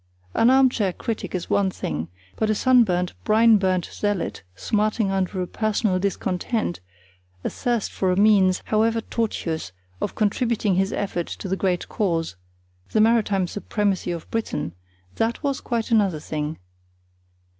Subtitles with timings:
[0.33, 5.45] An armchair critic is one thing, but a sunburnt, brine burnt zealot smarting under a
[5.45, 6.79] personal discontent,
[7.45, 12.35] athirst for a means, however tortuous, of contributing his effort to the great cause,
[12.93, 14.73] the maritime supremacy of Britain,
[15.17, 16.57] that was quite another thing.